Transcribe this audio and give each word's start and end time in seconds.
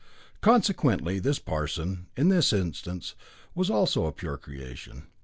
Consequently 0.41 1.21
his 1.21 1.37
parson, 1.37 2.07
in 2.17 2.29
this 2.29 2.51
instance, 2.53 3.13
was 3.53 3.69
also 3.69 4.07
a 4.07 4.11
pure 4.11 4.35
creation. 4.35 5.03